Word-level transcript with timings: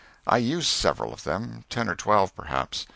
I 0.25 0.37
used 0.39 0.65
several 0.69 1.13
of 1.13 1.25
them 1.25 1.63
ten 1.69 1.87
or 1.87 1.93
twelve, 1.93 2.35
perhaps. 2.35 2.87